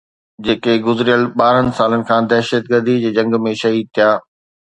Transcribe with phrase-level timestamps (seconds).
[0.45, 4.09] جيڪي گذريل ٻارهن سالن کان دهشتگرديءَ جي جنگ ۾ شهيد ٿيا